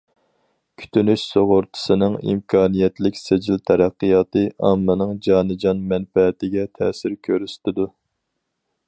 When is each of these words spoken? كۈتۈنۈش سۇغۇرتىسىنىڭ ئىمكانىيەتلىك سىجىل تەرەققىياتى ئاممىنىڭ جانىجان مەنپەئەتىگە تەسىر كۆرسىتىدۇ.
كۈتۈنۈش 0.83 1.25
سۇغۇرتىسىنىڭ 1.33 2.15
ئىمكانىيەتلىك 2.31 3.19
سىجىل 3.23 3.61
تەرەققىياتى 3.71 4.43
ئاممىنىڭ 4.71 5.15
جانىجان 5.29 5.85
مەنپەئەتىگە 5.93 6.67
تەسىر 6.81 7.19
كۆرسىتىدۇ. 7.29 7.91